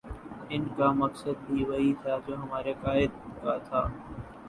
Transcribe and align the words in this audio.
ان 0.49 0.63
کا 0.77 0.91
مقصد 0.93 1.45
بھی 1.47 1.63
وہی 1.65 1.93
تھا 2.01 2.17
جو 2.25 2.35
ہمارے 2.37 2.73
قاہد 2.81 3.11
کا 3.43 3.57
تھا 3.65 3.87